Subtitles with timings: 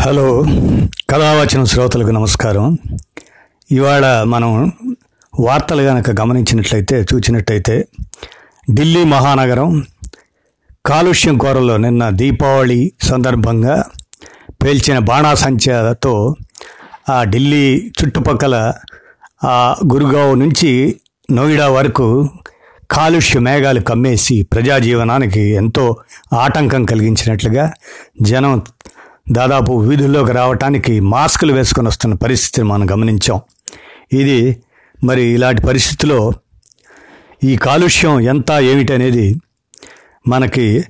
[0.00, 0.42] Hello.
[1.10, 2.78] కథావచన శ్రోతలకు నమస్కారం.
[3.70, 4.72] ఇవాళ మనం
[5.38, 7.88] వార్తలు కనుక గమనించినట్లయితే చూసినట్టయితే
[8.72, 9.86] ఢిల్లీ మహానగరం
[10.86, 13.84] కాలుష్యం కోరలో నిన్న దీపావళి సందర్భంగా
[14.62, 16.36] పేల్చిన బాణాసంచతో
[17.10, 18.72] ఆ ఢిల్లీ చుట్టుపక్కల
[19.44, 21.00] ఆ గురుగావ్ నుంచి
[21.32, 22.28] నోయిడా వరకు
[22.90, 25.96] కాలుష్య మేఘాలు కమ్మేసి ప్రజాజీవనానికి ఎంతో
[26.34, 27.72] ఆటంకం కలిగించినట్లుగా
[28.22, 28.62] జనం
[29.28, 33.40] దాదాపు వీధుల్లోకి రావటానికి మాస్కులు వేసుకొని వస్తున్న పరిస్థితిని మనం గమనించాం.
[34.12, 34.62] ఇది
[35.04, 36.32] మరి ఇలాంటి పరిస్థితిలో
[37.44, 39.40] ఈ కాలుష్యం ఎంత ఏమిటనేది
[40.28, 40.84] మనకి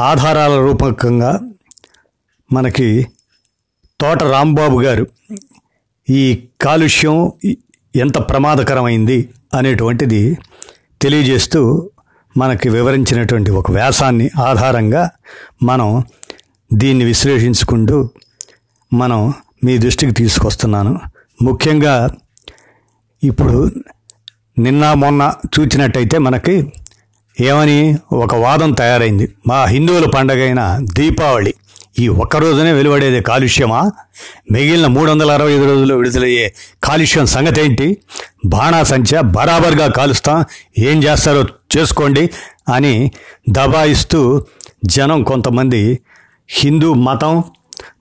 [0.00, 1.40] ఆధారాల రూపకంగా
[2.52, 3.06] మనకి
[4.00, 5.06] తోట రాంబాబు గారు
[6.10, 7.32] ఈ కాలుష్యం
[7.96, 10.38] ఎంత ప్రమాదకరమైంది అనేటువంటిది
[11.02, 11.90] తెలియజేస్తూ
[12.36, 15.10] మనకి వివరించినటువంటి ఒక వ్యాసాన్ని ఆధారంగా
[15.62, 16.04] మనం
[16.72, 18.08] దీన్ని విశ్లేషించుకుంటూ
[18.94, 19.34] మనం
[19.64, 21.00] మీ దృష్టికి తీసుకొస్తున్నాను.
[21.42, 22.10] ముఖ్యంగా
[23.24, 23.70] ఇప్పుడు
[24.58, 26.72] నిన్న మొన్న చూచినట్టయితే మనకి
[27.40, 29.34] ఏమని ఒక వాదం తయారైంది.
[29.46, 31.54] మా హిందువుల పండగైన దీపావళి.
[31.98, 33.90] ఈ ఒక్క రోజునే వెలువడేది కాలుష్యమా?
[34.50, 37.98] మిగిలిన మూడు వందల అరవై ఐదు రోజుల్లో విడుదలయ్యే కాలుష్యం సంగతి ఏంటి
[38.44, 40.44] బాణాసంచ బరాబర్గా కాలుస్తాం.
[40.78, 41.44] ఏం చేస్తారో
[41.76, 42.30] చేసుకోండి
[42.68, 43.10] అని
[43.50, 44.42] దబాయిస్తూ
[44.84, 46.00] జనం కొంతమంది
[46.48, 47.44] హిందూ మతం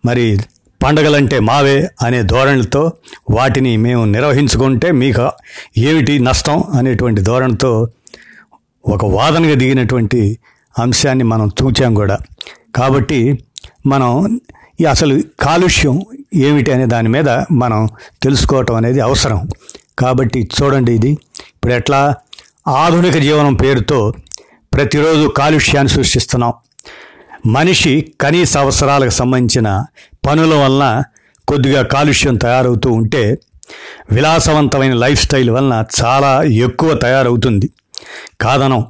[0.06, 0.40] మరి
[0.84, 2.92] పండగలంటే మావే అనే ధోరణితో
[3.30, 5.32] వాటిని మేము నిర్వహించుకుంటే మీకు
[5.78, 7.88] ఏమిటి నష్టం అనేటువంటి ధోరణితో
[8.88, 10.40] ఒక వాదనగా దిగినటువంటి
[10.80, 12.20] అంశాన్ని మనం చూచాం కూడా.
[12.76, 13.46] కాబట్టి
[13.86, 14.40] మనం
[14.82, 16.02] ఈ అసలు కాలుష్యం
[16.34, 17.90] ఏమిటి అనే దాని మీద మనం
[18.24, 19.50] తెలుసుకోవటం అనేది అవసరం.
[20.00, 21.10] కాబట్టి చూడండి ఇది.
[21.40, 22.16] ఇప్పుడు ఎట్లా?
[22.68, 24.14] ఆధునిక జీవనం పేరుతో
[24.74, 26.54] ప్రతిరోజు కాలుష్యాన్ని సృష్టిస్తున్నాం.
[27.46, 29.86] మనిషి కనీస అవసరాలకు సంబంధించిన
[30.28, 31.04] పనుల వలన
[31.48, 33.38] కొద్దిగా కాలుష్యం తయారవుతూ ఉంటే
[34.12, 37.70] విలాసవంతమైన లైఫ్ స్టైల్ వలన చాలా ఎక్కువ తయారవుతుంది.
[38.42, 38.86] కాదనం.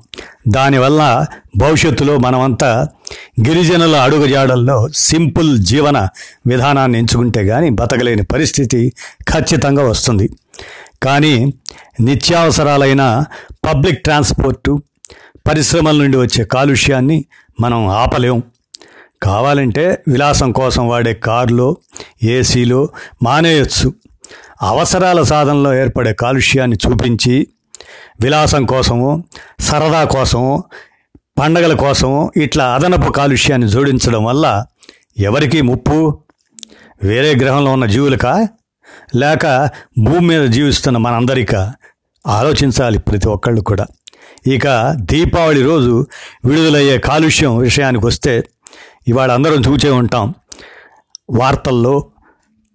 [0.47, 1.25] దానివల్ల
[1.57, 2.87] భవిష్యత్తులో మనమంతా
[3.47, 6.07] గిరిజనుల అడుగుజాడల్లో సింపుల్ జీవన
[6.47, 8.93] విధానాన్ని ఎంచుకుంటే కానీ బతకలేని పరిస్థితి
[9.29, 10.29] ఖచ్చితంగా వస్తుంది.
[11.03, 11.53] కానీ
[12.01, 14.81] నిత్యావసరాలైన పబ్లిక్ ట్రాన్స్పోర్టు
[15.47, 17.25] పరిశ్రమల నుండి వచ్చే కాలుష్యాన్ని
[17.59, 18.43] మనం ఆపలేం.
[19.23, 21.77] కావాలంటే విలాసం కోసం వాడే కారులో
[22.23, 22.89] ఏసీలో
[23.23, 23.93] మానేయొచ్చు.
[24.61, 27.47] అవసరాల సాధనలో ఏర్పడే కాలుష్యాన్ని చూపించి
[28.21, 29.23] విలాసం కోసము
[29.59, 30.63] సరదా కోసము
[31.39, 34.65] పండగల కోసము ఇట్లా అదనపు కాలుష్యాన్ని జోడించడం వల్ల
[35.19, 36.19] ఎవరికీ ముప్పు?
[37.03, 38.47] వేరే గ్రహంలో ఉన్న జీవులకా?
[39.15, 41.73] లేక భూమి మీద జీవిస్తున్న మనందరికా?
[42.27, 43.85] ఆలోచించాలి ప్రతి ఒక్కళ్ళు కూడా.
[44.47, 44.67] ఇక
[44.99, 46.07] దీపావళి రోజు
[46.45, 48.43] విడుదలయ్యే కాలుష్యం విషయానికి వస్తే
[49.07, 50.33] ఇవాళ అందరం చూచే ఉంటాం.
[51.29, 52.05] వార్తల్లో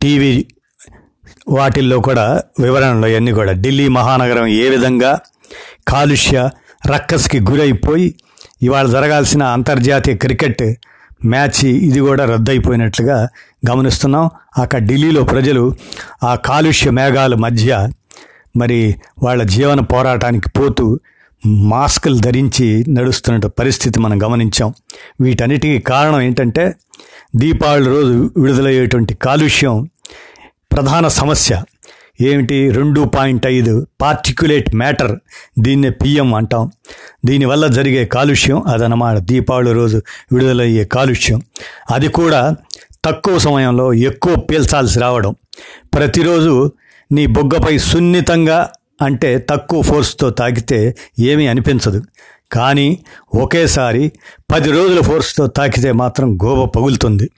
[0.02, 0.46] టీవీ
[1.48, 3.52] వాటిల్లో కూడా వివరణలు అన్నీ కూడా.
[3.52, 5.18] ఢిల్లీ మహానగరం ఏ విధంగా
[5.88, 6.50] కాలుష్య
[6.92, 8.14] రక్కస్కి గురైపోయి
[8.62, 10.62] ఇవాళ జరగాల్సిన అంతర్జాతీయ క్రికెట్
[11.24, 13.28] మ్యాచ్ ఇది కూడా రద్దయిపోయినట్లుగా
[13.70, 14.30] గమనిస్తున్నాం.
[14.58, 15.74] అక్కడ ఢిల్లీలో ప్రజలు
[16.24, 17.88] ఆ కాలుష్య మేఘాల మధ్య
[18.56, 21.00] మరి వాళ్ళ జీవన పోరాటానికి పోతూ
[21.46, 24.74] మాస్కులు ధరించి నడుస్తున్న పరిస్థితి మనం గమనించాం.
[25.20, 26.74] వీటన్నిటికీ కారణం ఏంటంటే
[27.36, 29.90] దీపావళి రోజు విడుదలయ్యేటువంటి కాలుష్యం
[30.72, 31.62] ప్రధాన సమస్య.
[32.20, 32.70] ఏమిటి?
[32.70, 35.18] రెండు పాయింట్ ఐదు పార్టిక్యులేట్ మ్యాటర్.
[35.58, 36.70] దీన్నే పిఎం అంటాం.
[37.24, 39.16] దీనివల్ల జరిగే కాలుష్యం అదనమాట.
[39.16, 40.02] దీపావళి రోజు
[40.32, 41.42] విడుదలయ్యే కాలుష్యం.
[41.90, 42.56] అది కూడా
[43.04, 45.34] తక్కువ సమయంలో ఎక్కువ పీల్చాల్సి రావడం.
[45.94, 46.72] ప్రతిరోజు
[47.12, 52.02] నీ బొగ్గపై సున్నితంగా అంటే తక్కువ ఫోర్స్తో తాకితే ఏమీ అనిపించదు.
[52.52, 54.12] కానీ ఒకేసారి
[54.52, 57.30] పది రోజుల ఫోర్స్తో తాకితే మాత్రం గోబ పగులుతుంది.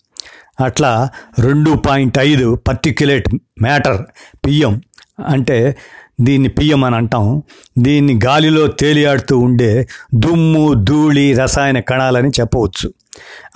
[0.60, 3.28] అట్లా రెండు పాయింట్ ఐదు పర్టిక్యులేట్
[3.62, 4.02] మ్యాటర్
[4.46, 4.80] పిఎం
[5.26, 5.76] అంటే
[6.20, 7.42] దీన్ని పిఎం అని అంటాం.
[7.78, 12.92] దీన్ని గాలిలో తేలియాడుతూ ఉండే దుమ్ము ధూళి రసాయన కణాలని చెప్పవచ్చు.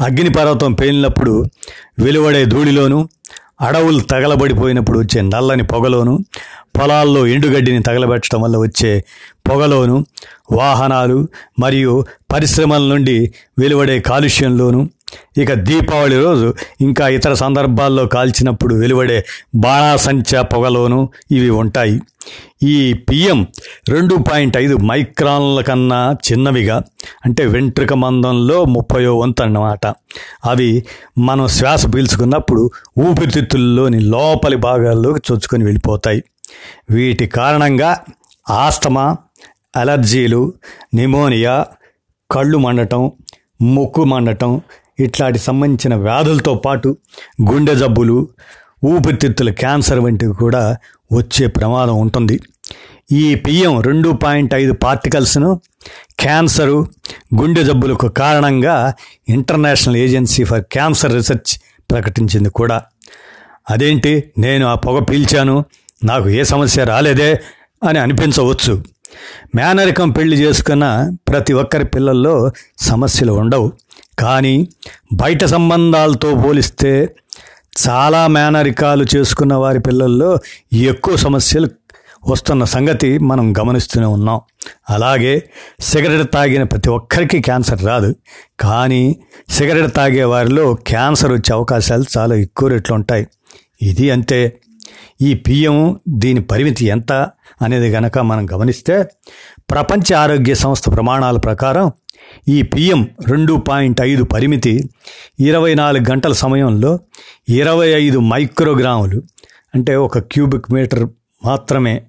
[0.01, 1.45] అగ్నిపర్వతం పేలినప్పుడు
[1.99, 3.09] వెలువడే ధూళిలోనూ
[3.61, 6.15] అడవులు తగలబడిపోయినప్పుడు వచ్చే నల్లని పొగలోను
[6.77, 8.91] పొలాల్లో ఎండుగడ్డిని తగలబెట్టడం వల్ల వచ్చే
[9.49, 10.05] పొగలోను
[10.53, 11.29] వాహనాలు
[11.59, 14.91] మరియు పరిశ్రమల నుండి వెలువడే కాలుష్యంలోను.
[15.39, 22.01] ఇక దీపావళి రోజు ఇంకా ఇతర సందర్భాల్లో కాల్చినప్పుడు వెలువడే బాణాసంచ పొగలోను ఇవి ఉంటాయి.
[22.63, 23.47] ఈ పిఎం
[23.89, 26.83] రెండు పాయింట్ ఐదు మైక్రాన్ల కన్నా చిన్నవిగా
[27.25, 29.87] అంటే వెంట్రుక మందంలో ముప్పయో వంతు అన్నమాట.
[30.45, 30.85] అవి
[31.19, 36.23] మనం శ్వాస పీల్చుకున్నప్పుడు ఊపిరితిత్తుల్లోని లోపలి భాగాల్లోకి చొచ్చుకొని వెళ్ళిపోతాయి.
[36.91, 38.01] వీటి కారణంగా
[38.51, 39.17] ఆస్తమా
[39.77, 40.53] అలర్జీలు
[40.95, 41.67] నిమోనియా
[42.31, 43.13] కళ్ళు మండటం
[43.63, 44.61] ముక్కు మండటం
[45.01, 46.97] ఇట్లాంటి సంబంధించిన వ్యాధులతో పాటు
[47.53, 48.29] గుండె జబ్బులు
[48.85, 50.77] ఊపిరితిత్తుల క్యాన్సర్ వంటివి కూడా
[51.13, 52.41] వచ్చే ప్రమాదం ఉంటుంది.
[53.13, 55.61] ఈ పిఎం రెండు పాయింట్ ఐదు పార్టికల్స్ను
[56.21, 56.87] క్యాన్సరు
[57.41, 58.95] గుండె జబ్బులకు కారణంగా
[59.29, 61.59] international agency for cancer research
[61.91, 62.83] ప్రకటించింది కూడా.
[63.71, 64.25] అదేంటి?
[64.39, 65.65] నేను ఆ పొగ పీల్చాను
[66.05, 67.41] నాకు ఏ సమస్య రాలేదే
[67.89, 68.96] అని అనిపించవచ్చు.
[69.55, 73.73] మేనరికం పెళ్ళి చేసుకున్న ప్రతి ఒక్కరి పిల్లల్లో సమస్యలు ఉండవు.
[74.19, 74.69] కానీ
[75.13, 77.17] బయట సంబంధాలతో పోలిస్తే
[77.89, 80.39] చాలా మేనరికాలు చేసుకున్న వారి పిల్లల్లో
[80.73, 81.69] ఎక్కువ సమస్యలు
[82.29, 84.41] వస్తున్న సంగతి మనం గమనిస్తూనే ఉన్నాం.
[84.91, 85.51] అలాగే
[85.81, 88.15] సిగరెట్ తాగిన ప్రతి ఒక్కరికి క్యాన్సర్ రాదు.
[88.61, 89.17] కానీ
[89.49, 93.27] సిగరెట్ తాగే వారిలో క్యాన్సర్ వచ్చే అవకాశాలు చాలా ఎక్కువ రెట్లు ఉంటాయి.
[93.83, 94.61] ఇది అంతే
[95.21, 97.29] ఈ పిఎం దీని పరిమితి ఎంత?
[97.63, 99.09] అనేది గనక మనం గమనిస్తే
[99.71, 101.91] ప్రపంచ ఆరోగ్య సంస్థ ప్రమాణాల ప్రకారం
[102.49, 104.91] ఈ పిఎం రెండు పాయింట్ ఐదు పరిమితి
[105.41, 106.99] ఇరవై నాలుగు గంటల సమయంలో
[107.49, 109.23] ఇరవై ఐదు మైక్రోగ్రాములు
[109.75, 111.09] అంటే ఒక క్యూబిక్ మీటర్
[111.45, 112.03] మాత్రమే.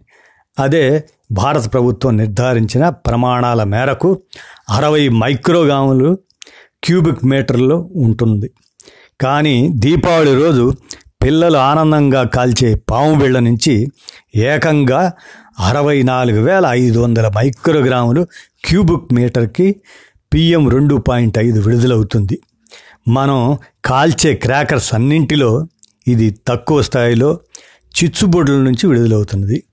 [0.60, 4.22] అదే భారత ప్రభుత్వం నిర్ధారించిన ప్రమాణాల మేరకు
[4.70, 6.18] అరవై మైక్రోగ్రాములు
[6.84, 8.52] క్యూబిక్ మీటర్లో ఉంటుంది
[9.22, 10.74] కానీ దీపావళి రోజు
[11.24, 13.88] పిల్లలు ఆనందంగా కాల్చే పాము బిళ్ళ నుంచి
[14.36, 15.14] ఏకంగా
[15.60, 18.28] అరవై నాలుగు వేల ఐదు వందల మైక్రోగ్రాములు
[18.66, 19.75] క్యూబిక్ మీటర్కి
[20.34, 22.40] పిఎం రెండు పాయింట్ ఐదు విడుదలవుతుంది.
[23.08, 25.68] మనం కాల్చే క్రాకర్స్ అన్నింటిలో
[26.08, 27.40] ఇది తక్కువ స్థాయిలో
[27.96, 29.63] చిచ్చుబొడ్ల నుంచి విడుదలవుతున్నది.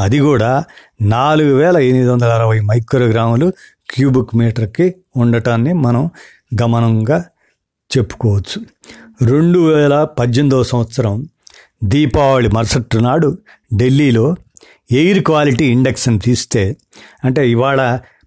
[0.00, 0.64] అది కూడా
[1.02, 3.52] నాలుగు వేల ఎనిమిది వందల అరవై మైక్రోగ్రాములు
[3.90, 6.10] క్యూబిక్ మీటర్కి ఉండటాన్ని మనం
[6.62, 7.24] గమనంగా
[7.90, 8.58] చెప్పుకోవచ్చు.
[9.20, 11.14] రెండు వేల పద్దెనిమిదవ సంవత్సరం
[11.84, 13.28] దీపావళి మరుసటి నాడు
[13.76, 14.24] ఢిల్లీలో
[14.92, 16.62] ఎయిర్ క్వాలిటీ ఇండెక్స్ని తీస్తే
[17.24, 17.80] అంటే ఇవాళ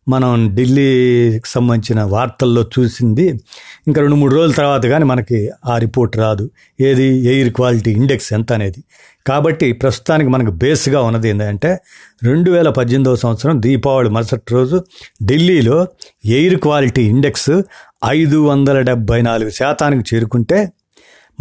[0.08, 3.42] మనం ఢిల్లీకి సంబంధించిన వార్తల్లో చూసింది.
[3.88, 6.50] ఇంకా రెండు మూడు రోజుల తర్వాత కానీ మనకి ఆ రిపోర్ట్ రాదు.
[6.82, 7.04] ఏది?
[7.04, 8.84] ఎయిర్ క్వాలిటీ ఇండెక్స్ ఎంత అనేది.
[9.28, 11.78] కాబట్టి ప్రస్తుతానికి మనకు బేస్గా ఉన్నది ఏంటంటే
[12.24, 14.84] రెండు వేల పద్దెనిమిదవ సంవత్సరం దీపావళి మరుసటి రోజు
[15.24, 15.88] ఢిల్లీలో
[16.26, 17.62] ఎయిర్ క్వాలిటీ ఇండెక్స్
[18.06, 20.72] ఐదు వందల డెబ్బై నాలుగు శాతానికి చేరుకుంటే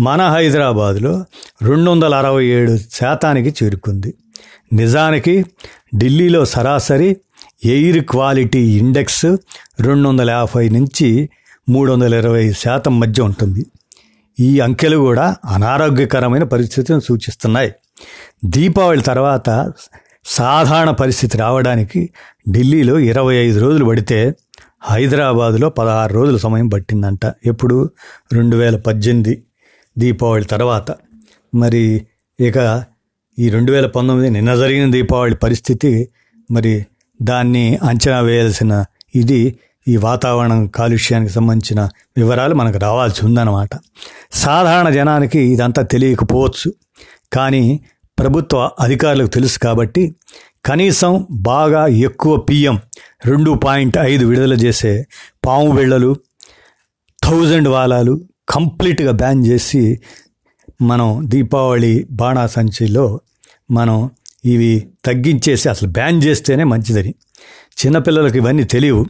[0.00, 1.24] మన హైదరాబాదులో
[1.62, 4.14] రెండు వందల అరవై ఏడు శాతానికి చేరుకుంది.
[4.72, 5.44] నిజానికి
[5.96, 7.16] ఢిల్లీలో సరాసరి
[7.64, 9.26] ఎయిర్ క్వాలిటీ ఇండెక్స్
[9.80, 11.28] రెండు వందల యాభై నుంచి
[11.68, 13.66] మూడు వందల ఇరవై శాతం మధ్య ఉంటుంది.
[14.40, 17.72] ఈ అంకెలు కూడా అనారోగ్యకరమైన పరిస్థితిని సూచిస్తున్నాయి.
[18.44, 19.72] దీపావళి తర్వాత
[20.24, 22.10] సాధారణ పరిస్థితి రావడానికి
[22.50, 24.34] ఢిల్లీలో ఇరవై ఐదు రోజులు పడితే
[24.82, 27.32] హైదరాబాదులో పదహారు రోజుల సమయం పట్టిందంట.
[27.46, 27.90] ఎప్పుడు?
[28.32, 29.44] రెండు వేల పద్దెనిమిది
[29.98, 30.90] దీపావళి తర్వాత.
[31.54, 32.06] మరి
[32.40, 32.84] ఇక
[33.38, 36.08] ఈ రెండు వేల పంతొమ్మిది నిన్న జరిగిన దీపావళి పరిస్థితి
[36.50, 36.86] మరి
[37.24, 38.72] దాన్ని అంచనా వేయాల్సిన
[39.14, 39.40] ఇది
[39.86, 41.80] ఈ వాతావరణం కాలుష్యానికి సంబంధించిన
[42.16, 43.68] వివరాలు మనకు రావాల్సి ఉందన్నమాట.
[44.32, 46.68] సాధారణ జనానికి ఇదంతా తెలియకపోవచ్చు.
[47.32, 47.64] కానీ
[48.18, 50.02] ప్రభుత్వ అధికారులకు తెలుసు కాబట్టి
[50.64, 52.76] కనీసం బాగా ఎక్కువ పిఎం
[53.24, 54.92] రెండు పాయింట్ ఐదు విడుదల చేసే
[55.46, 56.10] పాము బిళ్ళలు
[57.18, 58.14] థౌజండ్ వాలాలు
[58.48, 59.82] కంప్లీట్గా బ్యాన్ చేసి
[60.82, 63.04] మనం దీపావళి బాణాసంచిలో
[63.70, 63.98] మనం
[64.44, 67.14] ఇవి తగ్గించేసి అసలు బ్యాన్ చేస్తేనే మంచిదని.
[67.86, 69.06] చిన్నపిల్లలకు ఇవన్నీ తెలియవు.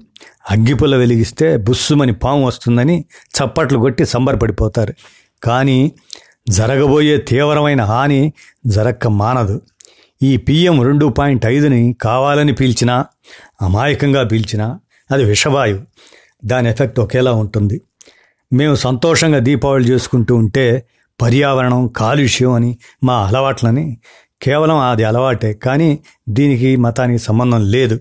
[0.51, 3.05] అగ్గిపుల్ల వెలిగిస్తే బుస్సుమని పాము వస్తుందని
[3.39, 4.95] చప్పట్లు కొట్టి సంబరపడిపోతారు.
[5.43, 5.93] కానీ
[6.49, 8.33] జరగబోయే తీవ్రమైన హాని
[8.67, 9.61] జరక్క మానదు.
[10.23, 13.07] ఈ పిఎం రెండు పాయింట్ ఐదుని కావాలని పీల్చినా
[13.63, 15.83] అమాయకంగా పీల్చినా అది విషవాయువు.
[16.45, 17.81] దాని ఎఫెక్ట్ ఒకేలా ఉంటుంది.
[18.53, 20.87] మేము సంతోషంగా దీపావళి చేసుకుంటూ ఉంటే
[21.23, 23.99] పర్యావరణం కాలుష్యం అని మా అలవాట్లని
[24.43, 25.99] కేవలం అది అలవాటే కానీ
[26.29, 28.01] దీనికి మతానికి సంబంధం లేదు.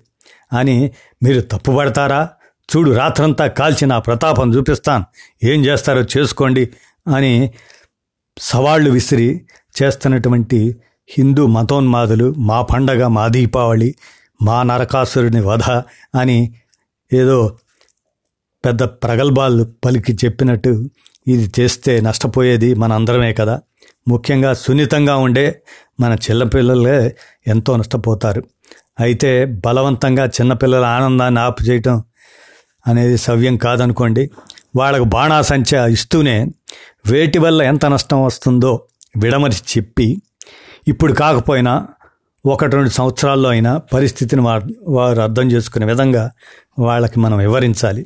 [0.54, 0.92] అని
[1.24, 2.30] మీరు తప్పుపడతారా?
[2.70, 5.06] చూడు రాత్రంతా కాల్చి నా ప్రతాపం చూపిస్తాను.
[5.44, 6.70] ఏం చేస్తారో చేసుకోండి
[7.16, 7.52] అని
[8.38, 10.60] సవాళ్ళు విసిరి చేస్తున్నటువంటి
[11.10, 13.96] హిందూ మతోన్మాదులు మా పండగ మా దీపావళి
[14.42, 15.64] మా నరకాసురుని వధ
[16.16, 16.54] అని
[17.14, 17.58] ఏదో
[18.66, 20.90] పెద్ద ప్రగల్భాలు పలికి చెప్పినట్టు
[21.28, 23.62] ఇది చేస్తే నష్టపోయేది మన అందరమే కదా.
[24.08, 25.62] ముఖ్యంగా సున్నితంగా ఉండే
[26.00, 27.16] మన చిన్నపిల్లలే
[27.48, 28.44] ఎంతో నష్టపోతారు.
[29.00, 32.04] అయితే బలవంతంగా చిన్నపిల్లల ఆనందాన్ని ఆపు చేయటం
[32.88, 34.30] అనేది సవ్యం కాదనుకోండి.
[34.76, 36.48] వాళ్ళకు బాణాసంచ ఇస్తూనే
[37.12, 38.82] వేటి వల్ల ఎంత నష్టం వస్తుందో
[39.18, 40.22] విడమరిచి చెప్పి
[40.88, 41.88] ఇప్పుడు కాకపోయినా
[42.46, 44.42] ఒకటి రెండు సంవత్సరాల్లో అయినా పరిస్థితిని
[44.88, 46.32] వారు అర్థం చేసుకునే విధంగా
[46.80, 48.06] వాళ్ళకి మనం వివరించాలి.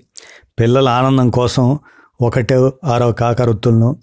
[0.60, 1.80] పిల్లల ఆనందం కోసం
[2.22, 3.96] ఒకటో ఆరో కాకరొత్తులను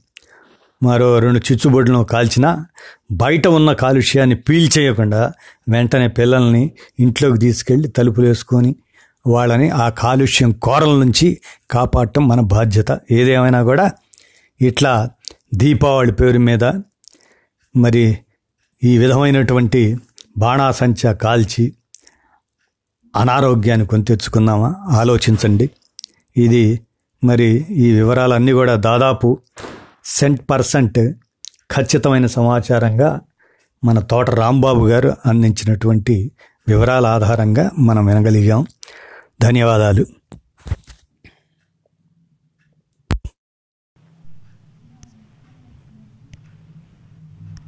[0.83, 2.67] మరో రెండు చిచ్చుబొడ్లను కాల్చినా
[3.13, 5.33] బయట ఉన్న కాలుష్యాన్ని పీల్చేయకుండా
[5.69, 8.77] వెంటనే పిల్లల్ని ఇంట్లోకి తీసుకెళ్ళి తలుపులు వేసుకొని
[9.27, 11.41] వాళ్ళని ఆ కాలుష్యం కోరల నుంచి
[11.71, 13.01] కాపాడటం మన బాధ్యత.
[13.11, 13.93] ఏదేమైనా కూడా
[14.61, 15.11] ఇట్లా
[15.55, 16.65] దీపావళి పేరు మీద
[17.77, 18.19] మరి
[18.85, 19.97] ఈ విధమైనటువంటి
[20.39, 21.73] బాణాసంచ కాల్చి
[23.17, 24.75] అనారోగ్యాన్ని కొని తెచ్చుకుందామా?
[24.89, 25.71] ఆలోచించండి.
[26.37, 26.81] ఇది
[27.25, 29.39] మరి ఈ వివరాలన్నీ కూడా దాదాపు
[30.05, 31.13] సెంట్ పర్సెంట్
[31.73, 33.21] ఖచ్చితమైన సమాచారంగా
[33.85, 36.33] మన తోట రాంబాబు గారు అందించినటువంటి
[36.69, 38.67] వివరాల ఆధారంగా మనం వినగలిగాం.
[39.43, 40.07] ధన్యవాదాలు.